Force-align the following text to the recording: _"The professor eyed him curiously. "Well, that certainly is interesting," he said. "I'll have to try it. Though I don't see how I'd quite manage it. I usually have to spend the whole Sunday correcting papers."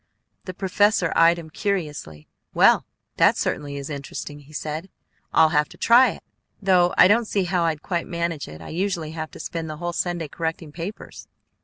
_"The 0.45 0.55
professor 0.55 1.13
eyed 1.15 1.37
him 1.37 1.51
curiously. 1.51 2.27
"Well, 2.55 2.87
that 3.17 3.37
certainly 3.37 3.75
is 3.77 3.87
interesting," 3.91 4.39
he 4.39 4.51
said. 4.51 4.89
"I'll 5.31 5.49
have 5.49 5.69
to 5.69 5.77
try 5.77 6.09
it. 6.09 6.23
Though 6.59 6.95
I 6.97 7.07
don't 7.07 7.25
see 7.27 7.43
how 7.43 7.65
I'd 7.65 7.83
quite 7.83 8.07
manage 8.07 8.47
it. 8.47 8.61
I 8.63 8.69
usually 8.69 9.11
have 9.11 9.29
to 9.29 9.39
spend 9.39 9.69
the 9.69 9.77
whole 9.77 9.93
Sunday 9.93 10.27
correcting 10.27 10.71
papers." 10.71 11.27